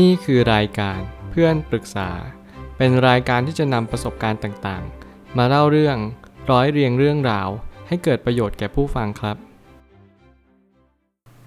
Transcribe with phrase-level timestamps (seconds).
[0.00, 2.10] นี่คือรายการเพื่อนปรึกษา
[2.76, 5.96] เป็นรายการที่จะนำประสบการณ์ต่างๆ มาเล่าเรื่อง
[6.50, 7.48] ร้อยเรียงเรื่องราว
[7.88, 9.36] ให้เกิดประโยชน์แก่ผู้ฟังครับ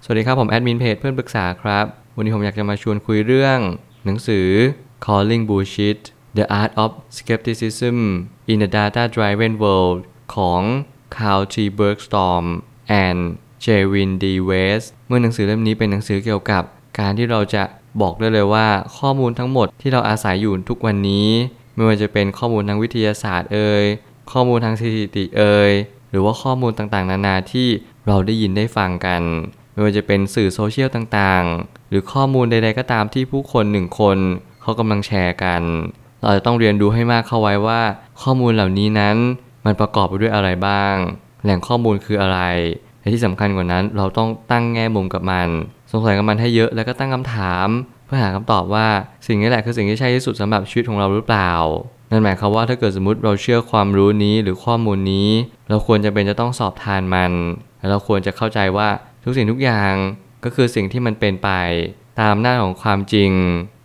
[0.04, 1.86] สวัสดีครับผมแอดมินเพจเพื่อนปรึกษาครับ
[2.16, 3.58] วันนี้ผมอยากจะมาชวนคุยเรื่อง
[4.04, 4.48] หนังสือ
[5.04, 6.00] Calling Bullshit
[6.36, 7.96] The Art of Skepticism
[8.52, 10.00] in a Data Driven World
[10.34, 10.62] ของ
[11.16, 11.56] Carl T.
[11.78, 12.46] Bergstorm
[13.04, 13.20] and
[13.64, 14.24] j e w i n D.
[14.50, 16.62] West เมื่อหนังสือเล่มนี้เป็นหนังสือเกี่ยวกับ
[16.98, 17.62] การที่เราจะ
[18.00, 18.66] บอกได้เลยว่า
[18.98, 21.28] ข้อมูลทั้งหมดที่เราอาศัยอยู่ทุกวันนี้
[21.74, 23.84] ไม่ว่าจะเป็นข้อมูลทางวิทยาศาสตร์เอ่ย
[24.32, 25.72] ข้อมูลทางสถิติเอ่ย
[26.10, 27.68] หรือว่าข้อมูลต่างๆ นานาที่
[28.06, 29.22] เราได้ยินได้ฟังกัน
[29.72, 34.18] ไม่ว่าจะเป็นสื่อโซเชียลต่างๆ หรือข้อมูลใดๆก็ตามที่ผู้คนหนึ่งคน
[34.62, 35.62] เขากำลังแชร์กัน
[36.20, 37.80] เราจะต้องเรียนรู้ให้มากเข้าไว้ว่า
[38.22, 39.16] ข้อมูลเหล่านี้นั้น
[39.64, 40.94] มันประกอบไปด้วยอะไรบ้าง
[41.42, 42.40] แหล่งข้อมูลคืออะไร
[43.00, 45.48] และที่สำคัญกว่านั้นเราต้องตั้งแง่มุมกับมัน
[45.90, 47.68] สงสัยกับมันให้เยอะแล้วก็ตั้งคำถาม
[48.06, 48.86] เพื่อหาคำตอบว่า
[49.26, 51.52] สิ่งนี้แหละคือสิ่งที่ใช่ที่สุดสำหรับชีวิตของเราหรือเปล่า
[52.10, 55.28] นั่นหมายความว่าถ้าเกิดสมมติเราเชื่อความรู้นี้หรือข้อมูลนี้
[55.68, 57.32] เราควรจะเป็นจะต้องสอบทานมัน
[57.78, 58.88] และเราควรจะเข้าใจว่า
[59.24, 59.92] ทุกสิ่งทุกอย่าง
[60.44, 61.50] ก็คือสิ่งที่มันเป็นไป
[62.18, 63.30] ตามอำนาของความจริง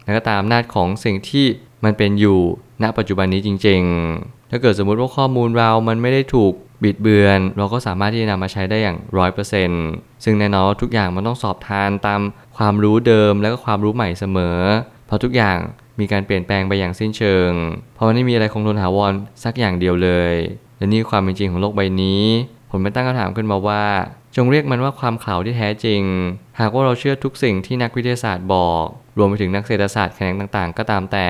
[0.03, 1.45] และก็ตามอำนาของสิ่งที่
[1.83, 2.39] มันเป็นอยู่
[2.83, 3.81] ณปัจจุบันนี้จริง
[4.17, 9.85] ๆ ถ้าเกิดสมมุติว่าข้อมูลเรามันไม่ได้ถูก บิดเบือน เราก็สามารถที่จะนำมาใช้ได้อย่างร้อยเปอร์เซ็นต์
[10.23, 12.21] ซึ่งแน่นอนทุกอย่างมันต้องสอบทานตาม
[12.57, 14.57] ความรู้เดิมและก็ความรู้ใหม่เสมอ
[15.07, 15.57] เพราะทุกอย่าง
[15.99, 17.51] มีการเปลี่ยนแปลงไปอย่างสิ้นเชิง
[17.95, 19.11] เพราะไม่มีอะไรคงทนถาวร
[19.43, 20.35] สักอย่างเดียวเลย
[20.77, 22.23] และนี่ความเป็นจริงของโลกใบนี้
[22.71, 23.83] ผมไม่ตั้งคำถามขึ้นมาว่า
[24.35, 26.01] จงเรียกมันว่าความเข่าที่แท้จริง
[26.59, 28.85] หากว่าเราเชื่อทุกสิ่งที่นักวิทยาศาสตร์บอก
[29.17, 31.27] รวมไปถึงนักเศรษฐศาสตร์แขนงต่างๆ ก็ตามแต่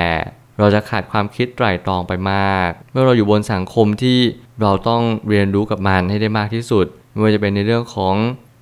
[0.59, 4.19] เราจะขาดความคิดไตร่ตรองไปมาก เมื่อเราอยู่บนสังคมที่
[4.61, 8.15] เราต้องเรียนรู้กับมันให้ได้มากที่สุดไม่ว่าจะเป็นในเรื่องของ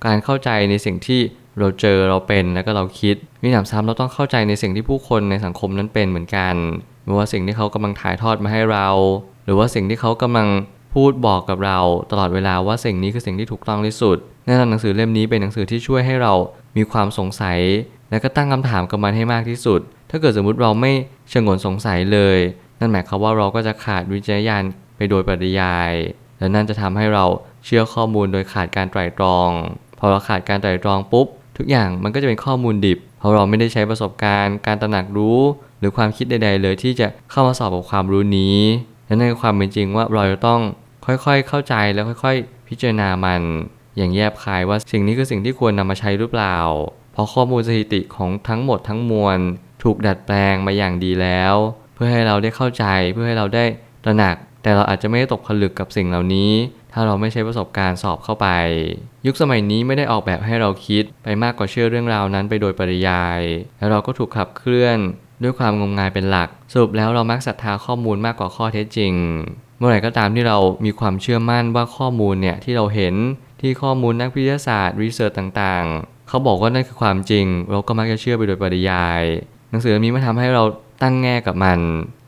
[0.06, 1.20] การเข้าใจในสิ่งที่
[1.58, 6.54] เราเจอเราเป็นแล้วก็เราคิดมีหนำซ้ำเราต้องเข้าใจในสิ่งที่ผู้คนในสังคมนั้นเป็นเหมือนกัน
[7.04, 8.88] ไม่ว่าสิ่งที่เขากำลังถ่ายทอดมาให้เรา
[9.44, 10.48] หรือว่าสิ่งที่เขากำลัง
[10.94, 11.78] พูดบอกกับเรา
[12.10, 14.16] ตลอดเวลาว่าสิ่งนี้คือสิ่งที่ถูกต้องที่สุด
[14.46, 16.32] แน่นอนหนังสือเล่มนี้เป็นหนังสือที่ช่วยให้เรา
[16.76, 17.58] มีความสงสัย
[18.10, 20.92] และก็ตั้งคำถามกับมันให้มากที่สุด ถ้าเกิดสมมุติเราไม่
[21.32, 22.38] ชงนสงสัยเลย
[22.78, 24.62] นั่นหมายความว่าเราก็จะขาดวิจารณญาณ
[24.96, 25.92] ไปโดยปริยาย
[26.38, 27.24] และนั่นจะทำให้เรา
[27.64, 29.50] เชื่อข้อมูลโดยขาดการไตร่ตรอง
[29.98, 31.26] พอเราขาดการไตร่ตรองปุ๊บ
[31.56, 35.38] ทุกอย่างมันก็จะเป็นข้อมูลดิบ เพราะเราไม่ได้ใช้ประสบการณ์ การตระหนักรู้
[35.78, 38.58] หรือความคิดใด ๆ เลยที่จะเข้ามาสอบกับความรู้นี้
[39.06, 40.60] และในความเป็นจริงว่าเราจะต้อง
[41.06, 43.40] ค่อยๆ เข้าใจแล้วค่อย ๆ พิจารณามัน
[43.96, 46.56] อย่างแยบคายว่าสิ่งนี้คือสิ่งที่ควรนำมาใช้หรือเปล่า
[47.12, 49.38] เพราะข้อมูลสถิติของทั้งหมดทั้งมวล
[49.82, 51.54] ถูกดัดแปลงมาอย่างดีแล้ว
[51.94, 53.64] เพื่อให้เราได้เข้าใจเพื่อให้เราได้
[54.04, 56.52] ตระหนัก แต่เราอาจจะไม่ได้ตกผลึกกับสิ่งเหล่านี้
[56.92, 58.48] ถ้าเราไม่ใช้ประสบการณ์สอบเข้าไป
[59.26, 63.40] ยุคสมัยนี้ไม่ได้ออกแบบให้เราคิดไปมากกว่าเชื่อเรื่องราวนั้นไปโดยปริยาย
[63.78, 64.98] แล้วเราก็ถูกขับเคลื่อน
[65.42, 69.12] ด้วยความงมงายเป็นหลัก สรุปแล้วเรามักศรัทธาข้อมูลมากกว่าข้อเท็จจริง
[69.78, 73.14] เมื่อไหร่ก็ตามที่เรามีความเชื่อมั่นว่าข้อมูลเนี่ยที่เราเห็น
[73.60, 79.22] ที่ข้อมูลนักวิทยาศาสตร์รีเสิร์ชต่างๆ เขาบอกว่านั่นคือความจริง เราก็มักจะเชื่อไปโดยปริยาย
[79.70, 80.62] หนังสือเล่มนี้มาทำให้เรา
[81.02, 81.78] ตั้งแง่กับมัน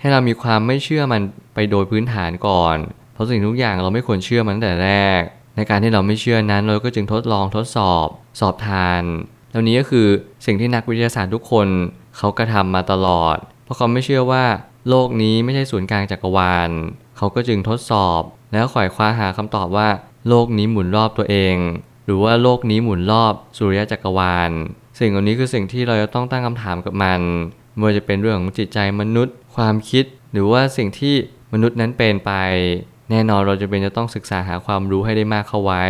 [0.00, 1.22] ให้เรามีความไม่เชื่อมัน
[1.54, 2.76] ไปโดยพื้นฐานก่อน
[3.14, 5.20] เพราะสิ่งทุกอย่างเราไม่ควรเชื่อมันตั้งแต่แรก
[5.56, 8.06] ในการที่เราไม่เชื่อนั้นเราก็จึงทดลองทดสอบ
[8.40, 9.02] สอบทาน
[9.50, 10.06] แล้วนี้ก็คือ
[10.46, 11.68] สิ่งที่นักวิทยาศาสตร์ทุกคน
[12.16, 14.44] เขากระทำมาตลอด เพราะเขาไม่เชื่อว่า
[14.88, 16.70] โลกนี้ไม่ใช่ศูนย์กลางจักรวาล
[17.16, 19.88] เขาก็จึงทดสอบ แล้วขวายคว้าหาคำตอบว่า
[20.28, 21.56] โลกนี้หมุนรอบตัวเอง
[22.04, 24.50] หรือว่าโลกนี้หมุนรอบสุริยะจักรวาล
[24.98, 27.20] สิ่งเหล่านี้คือสิ่งที่เราจะต้องตั้งคำถามกับมัน
[27.74, 31.14] ไม่ว่าจะเป็นเรื่องของจิตใจมนุษย์ ความคิด หรือว่าสิ่งที่
[31.52, 32.32] มนุษย์นั้นเป็นไป
[33.10, 35.84] แน่นอนเราจะเป็นจะต้องศึกษาหาความรู้ให้ได้มากเข้าไว้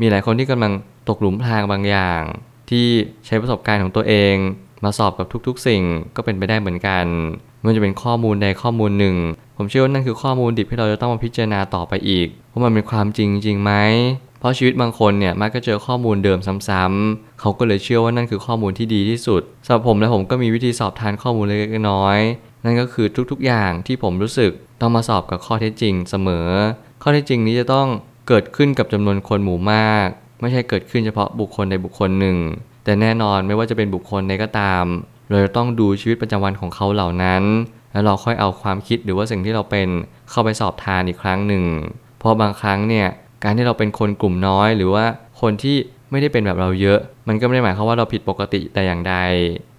[0.00, 0.72] มีหลายคนที่กำลัง
[1.08, 2.22] ตกหลุมพรางบางอย่าง
[2.70, 2.86] ที่
[3.26, 4.34] ใช้ประสบการณ์ของตัวเอง
[4.84, 5.82] มาสอบกับทุกๆ สิ่ง
[6.16, 7.06] ก็เป็นไปได้เหมือนกัน
[7.64, 9.16] มันจะเป็นข้อมูลใดข้อมูลหนึ่ง
[9.56, 13.72] ผมเชื่อว่านั่นคือข้อมูลดิบที่เราจะต้องมาพิจารณาต่อไปอีกว่ามันเป็นความจริงจริงไหม
[14.38, 16.38] เพราะชีวิตบางคนเนี่ยมักจะเจอข้อมูลเดิม
[16.68, 24.50] ซ้ำๆเขาก็เลยเชื่อว่านั่นคือข้อมูลที่ดีที่สุดสำหรับผมและผมก็มีวิธีสอบทานข้อมูลเล็กๆน้อยๆนั่นก็คือทุกๆอย่างที่ผมรู้สึก
[24.80, 26.48] ต้องมาสอบกับข้อเท็จจริงเสมอ
[27.02, 27.88] ข้อเท็จจริงนี้จะต้อง
[28.28, 30.06] เกิดขึ้นกับจำนวนคนหมู่มาก
[30.40, 32.36] ไม่ใช่เกิดขึ้นเฉพาะบุคคลใดบุคคลหนึ่ง
[32.84, 34.84] แต่แน่นอนไม่ว่าจะเป็นบุคคลใดก็ตาม
[35.30, 37.42] เราจะต้องดูชีวิตประจำวันของเขาเหล่านั้น
[37.92, 39.88] แล้วเราค่อยเอาความคิดหรือว่าสิ่งที่เราเป็น
[40.30, 41.64] เข้าไปสอบทานอีกครั้งหนึ่ง
[42.18, 43.08] เพราะบางครั้งเนี่ย
[43.44, 45.04] การที่เราเป็นคนกลุ่มน้อยหรือว่า
[45.40, 45.76] คนที่
[46.10, 46.98] ไม่ได้เป็นแบบเราเยอะ
[47.28, 49.14] มันก็ไม่ได้หมายความว่าเราผิดปกติแต่อย่างใด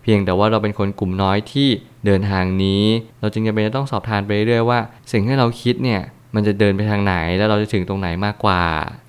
[0.04, 1.70] เพียงแต่ว่าเราเป็นคนกลุ่มน้อยที่
[2.06, 2.84] เดินทางนี้
[3.20, 4.80] เราจึงจะเป็นต้องสอบทานไปเรื่อยว่า
[5.12, 6.02] สิ่งที่เราคิดเนี่ย
[6.36, 8.64] มันจะเดินไปทางไหนแล้วเราจะถึงตรงไหนมากกว่า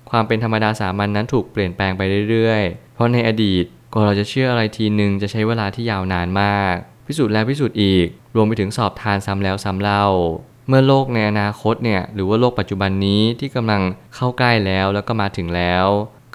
[0.09, 6.75] ความเป็นธรรมดาสามัญนนั้นถูกเปลี่ยนแปลงไปเรื่อยๆ เพราะในอดีตก็เราจะเชื่ออะไรทีหนึ่งจะใช้เวลาที่ยาวนานมาก
[7.07, 10.05] พิสูจน์แล้วพิสูจน์อีก รวมไปถึงสอบทานซ้ำแล้วซ้ำเล่า
[10.73, 13.81] เมื่อโลกในอนาคตเนี่ยหรือว่าโลกปัจจุบันนี้ที่กำลัง
[14.15, 15.85] เข้าใกล้แล้วแล้วก็มาถึงแล้ว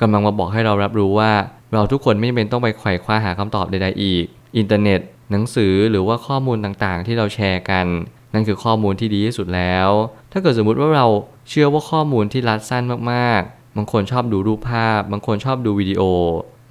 [0.01, 1.33] กำลังมาบอกให้เรารับรู้ว่า
[1.73, 4.25] เราทุกคนไม่จำเป็นต้องไปไขว่คว้าหาคำตอบใดๆอีก
[4.57, 5.01] อินเทอร์เน็ต
[5.31, 7.87] หนังสือหรือว่าข้อมูลต่างๆ ที่เราแชร์กัน
[8.35, 9.89] นั่นคือข้อมูลที่ดีที่สุดแล้ว
[10.33, 11.07] ถ้าเกิดสมมุติว่าเรา
[11.49, 16.03] เชื่อว่าข้อมูลที่รัดสั้นมากๆ บางคนชอบดูรูปภาพ บางคนชอบดูวิดีโอ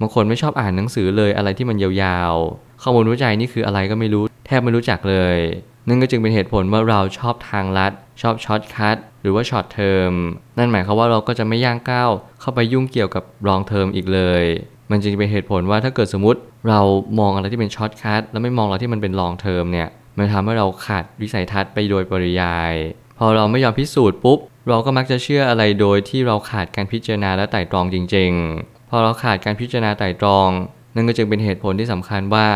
[0.00, 5.38] บางคนไม่ชอบอ่านหนังสือเลยอะไรที่มันยาวๆ ข้อมูลวิจัยนี่คืออะไรก็ไม่รู้ แทบไม่รู้จักเลย
[5.88, 7.92] นั่นก็จึงเป็นเหตุผลว่าเราชอบทางลัด
[8.22, 10.12] ชอบ shortcut หรือว่า short term
[10.58, 12.10] นั่นหมายความว่าเราก็จะไม่ย่างก้าว
[12.40, 14.44] เข้าไปยุ่งเกี่ยวกับ long term อีกเลย
[14.90, 16.80] มันจึงเป็นเหตุผลว่าถ้าเกิดสมมติเรา
[17.18, 19.88] มองอะไรที่เป็น shortcut แล้วไม่มองอะไรที่มันเป็น long term เนี่ย
[20.18, 22.72] มันทำให้เราขาดวิสัยทัศน์ไปโดยปริยาย
[23.18, 24.38] พอเราไม่ยอมพิสูจน์ปุ๊บ
[24.68, 30.50] เราก็มักจะเชื่ออะไรโดยที่เราขาดการพิจารณาและไตร่ตรองจริง ๆ พอเราขาดการพิจารณาไตร่ตรอง
[30.94, 32.46] นั่นก็จึงเป็นเหตุผลที่สำคัญว่า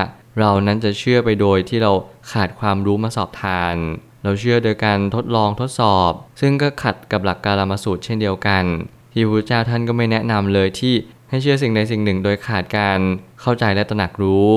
[0.40, 1.92] เรานั้นจะเชื่อไปโดยที่เรา
[2.32, 3.76] ขาดความรู้มาสอบทาน
[4.22, 8.64] เราเชื่อโดยการทดลองทดสอบ ซึ่งก็ขัดกับหลักกาลามสูตรเช่นเดียวกัน
[9.12, 10.94] ที่พระเจ้าท่านก็ไม่แนะนำเลยที่
[11.28, 12.98] ให้เชื่อสิ่งใดสิ่งหนึ่งโดยขาดการ
[13.40, 14.50] เข้าใจและตระหนักรู้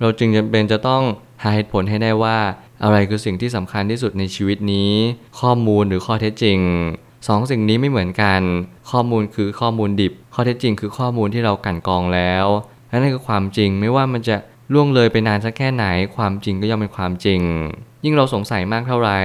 [0.00, 1.02] เราจึงจำเป็นจะต้อง
[1.42, 2.38] หาเหตุผลให้ได้ว่า
[2.82, 4.92] อะไรคือสิ่งที่สำคัญที่สุดในชีวิตนี้
[5.40, 6.58] ข้อมูลหรือข้อเท็จจริง
[7.28, 8.40] สองสิ่งนี้ไม่เหมือนกัน
[8.90, 12.46] ข้อมูลคือข้อมูลดิบ ข้อเท็จจริงคือข้อมูลที่เรากั่นกรองแล้ว
[12.88, 14.36] และนั่นคือความจริงไม่ว่ามันจะ
[14.72, 15.84] ล่วงเลยไปนานสักแค่ไหน
[16.16, 17.40] ความจริงก็ย่อมเป็นความจริง
[18.04, 19.20] ยิ่งเราสงสัยมากเท่าไหร่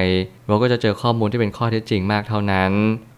[0.47, 2.71] เราก็จะเจอข้อมูลที่เป็นข้อเท็จจริงมากเท่านั้น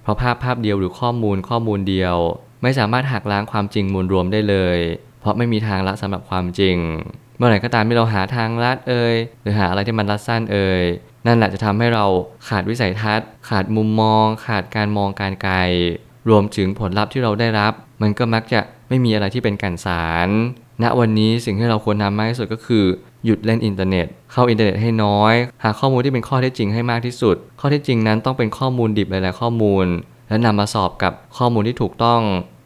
[0.04, 2.16] เพราะภาพภาพเดียวหรือข้อมูลข้อมูลเดียว
[2.62, 4.80] ไม่สามารถหักล้างความจริงมูลรวมได้เลย
[5.22, 6.78] เพราะไม่มีทางละสำหรับความจริง
[7.38, 10.82] เมื่อไหร่ก็ตามที่เราหาทางลัดเอ่ยหรือหาอะไรที่มันลัดสั้นเอ่ย
[11.26, 12.06] นั่นแหละจะทำให้เรา
[12.48, 15.58] ขาดวิสัยทัศน์ ขาดมุมมอง ขาดการมองการไกล
[16.30, 20.30] รวมถึงผลลัพธ์ที่เราได้รับ มันก็มักจะไม่มีอะไรที่เป็นกันสาร
[20.84, 22.86] ณวันนี้สิ่งที่เราควรทำมากที่สุดก็คือ
[23.26, 25.34] หยุดเล่นอินเทอร์เน็ต เข้าอินเทอร์เน็ตให้น้อย
[25.64, 29.86] หาข้อมูลที่เป็นข้อเท็จจริงให้มากที่สุด ข้อเท็จจริงนั้นต้องเป็นข้อมูลดิบหลาย ๆ ข้อมูล
[30.30, 32.22] และนำมาสอบกับข้อมูลที่ถูกต้อง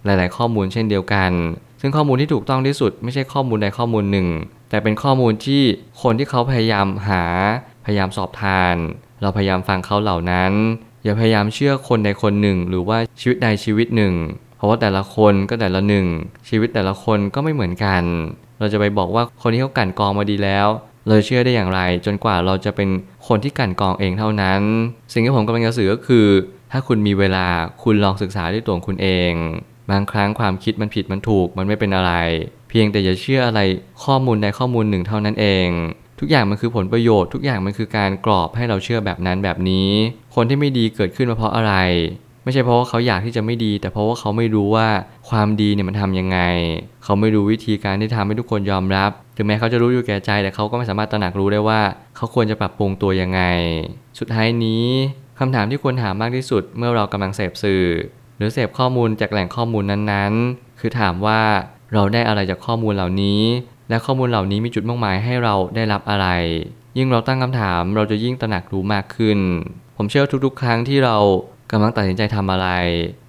[0.06, 1.32] หลาย ๆ ข้อมูลเช่นเดียวกัน
[1.82, 4.28] ซึ่งข้อมูลที่ถูกต้องที่สุด ไม่ใช่ข้อมูลใดข้อมูลหนึ่ง
[4.70, 5.62] แต่เป็นข้อมูลที่
[6.02, 7.24] คนที่เขาพยายามหา
[7.86, 8.76] พยายามสอบทาน
[9.22, 10.52] เราพยายามฟังเขาเหล่านั้น
[11.04, 14.14] อย่าพยายามเชื่อคนใดคนหนึ่ง หรือว่าชีวิตใดชีวิตหนึ่ง
[14.60, 16.06] เพราะว่าแต่ละคนก็แต่ละหนึ่ง
[16.50, 18.04] ชีวิตแต่ละคนก็ไม่เหมือนกัน
[18.60, 20.68] เราจะไปบอกว่าคนที่เขากันกองมาดีแล้ว
[21.08, 22.90] เราเชื่อได้อย่างไร จนกว่าเราจะเป็น
[23.28, 24.62] คนที่กันกองเองเท่านั้น
[25.14, 26.28] สิ่งที่ผมกำลังจะสื่อก็คือ
[26.72, 27.46] ถ้าคุณมีเวลา
[27.84, 29.34] คุณลองศึกษาด้วยตัวคุณเอง
[29.92, 32.14] บางครั้งความคิดมันผิดมันถูกมันไม่เป็นอะไร
[32.70, 33.62] เพียงแต่อย่าเชื่ออะไร
[34.04, 35.68] ข้อมูลใดข้อมูลหนึ่งเท่านั้นเอง
[36.20, 39.90] ทุกอย่างมันคือผลประโยชน์ทุกอย่างมันคือการกรอบให้เราเชื่อแบบนั้นแบบนี้
[40.36, 41.74] คนที่ไม่ดีเกิดขึ้นมาเพราะอะไร
[42.44, 44.88] ไม่ใช่เพราะว่าเขาอยากที่จะไม่ดี แต่เพราะว่าเขาไม่รู้ว่า
[45.30, 46.40] ความดีเนี่ยมันทำยังไง
[47.04, 51.82] เขาไม่รู้วิธีการที่ทำให้ทุกคนยอมรับ ถึงแม้เขาจะรู้อยู่แก่ใจแต่เขาก็ไม่สามารถตระหนักรู้ได้ว่า
[52.16, 53.42] เขาควรจะปรับปรุงตัวยังไง
[54.20, 54.86] สุดท้ายนี้
[55.40, 57.86] คำถามที่ควรถามมากที่สุดเมื่อเรากำลังเสพสื่อ
[58.38, 61.42] หรือเสพข้อมูลจากแหล่งข้อมูลนั้นๆ คือถามว่า
[61.94, 63.42] เราได้อะไรจากข้อมูลเหล่านี้
[63.90, 66.28] และข้อมูลเหล่านี้มีจุดมุ่งหมายให้เราได้รับอะไร
[66.98, 69.40] ยิ่งเราตั้งคำถามเราจะยิ่งตระหนักรู้มากขึ้น
[69.98, 71.18] ผมเชื่อทุกๆ ครั้งที่เรา
[71.72, 72.68] กำลังตัดสินใจทำอะไร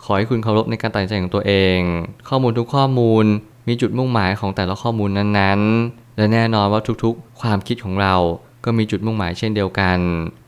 [0.04, 1.78] ขอให้คุณเคารพในการตัดสินใจของตัวเอง
[2.28, 3.24] ข้อมูลทุกข้อมูล
[3.68, 8.14] มีจุดมุ่งหมายของแต่ละข้อมูลนั้นๆ และแน่นอนว่าทุกๆ ความคิดของเรา
[8.64, 9.98] ก็มีจุดมุ่งหมายเช่นเดียวกัน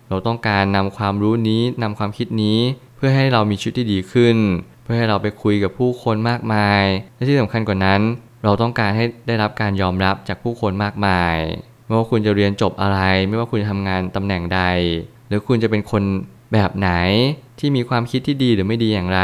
[0.09, 2.59] เราต้องการนำความรู้นี้นำความคิดนี้
[2.97, 4.37] เพื่อให้เรามีชีวิตที่ดีขึ้น
[4.83, 6.85] เพื่อให้เราไปคุยกับผู้คนมากมาย
[7.17, 8.01] และที่สำคัญกว่านั้น
[8.45, 11.37] เราต้องการให้ได้รับการยอมรับจากผู้คนมากมาย
[11.87, 14.61] ไม่ว่าคุณจะเรียนจบอะไร ไม่ว่าคุณจะทำงานตำแหน่งใด
[15.29, 16.03] หรือคุณจะเป็นคน
[16.53, 16.91] แบบไหน
[17.59, 19.23] ที่มีความคิดที่ดีหรือไม่ดีอย่างไร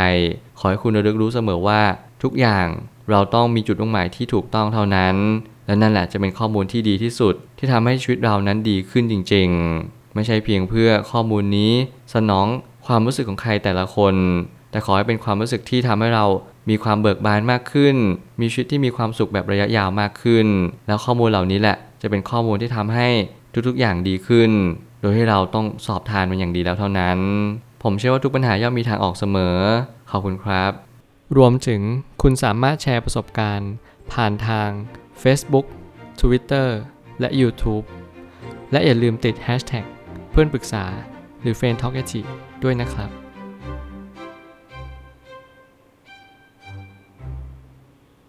[0.58, 1.82] ขอให้คุณระลึกรู้เสมอว่า
[2.23, 2.66] ทุกอย่าง
[3.11, 5.16] เราต้องมีจุดมุ่งหมายที่ถูกต้องเท่านั้น
[5.66, 9.49] และนั่นแหละจะเป็นข้อมูลที่ดีที่สุด ที่ทำให้ชีวิตเรานั้นดีขึ้นจริง
[9.82, 11.73] ๆ ไม่ใช่เพียงเพื่อข้อมูลนี้
[12.14, 12.47] สนอง
[12.87, 14.14] ความรู้สึกของใครแต่ละคน
[14.70, 16.25] แต่ขอให้เป็นความรู้สึกที่ทำให้เรา
[16.68, 17.97] มีความเบิกบานมากขึ้น
[18.40, 20.47] มีชีวิตที่มีความสุขแบบระยะยาวมากขึ้น
[20.87, 23.08] แล้วข้อมูลเหล่านี้แหละจะเป็นข้อมูลที่ทำให้
[23.66, 24.50] ทุกๆอย่างดีขึ้น
[25.00, 27.19] โดยที่เราต้องสอบทานมันอย่างดีแล้วเท่านั้น
[27.83, 29.57] ผมเชื่อว่าทุกปัญหาย่อมมีทางออกเสมอ
[30.11, 30.73] ขอบคุณครับ
[31.37, 31.81] รวมถึง
[32.23, 33.73] คุณสามารถแชร์ประสบการณ์
[34.12, 34.69] ผ่านทาง
[35.23, 35.67] Facebook
[36.21, 36.69] Twitter
[37.21, 37.85] และ YouTube
[38.73, 39.85] และอย่าลืมติด Hashtag
[40.31, 40.85] เพื่อนปรึกษา
[41.40, 41.97] หรือ f r ร e n d t a l k
[42.62, 43.11] ด้วยนะครับ